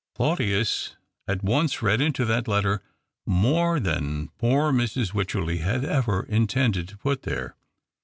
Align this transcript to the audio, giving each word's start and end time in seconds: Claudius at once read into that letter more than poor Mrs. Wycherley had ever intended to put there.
Claudius 0.15 0.95
at 1.27 1.43
once 1.43 1.83
read 1.83 2.01
into 2.01 2.25
that 2.25 2.47
letter 2.47 2.81
more 3.23 3.79
than 3.79 4.29
poor 4.39 4.71
Mrs. 4.71 5.13
Wycherley 5.13 5.59
had 5.59 5.85
ever 5.85 6.23
intended 6.23 6.87
to 6.87 6.97
put 6.97 7.21
there. 7.21 7.55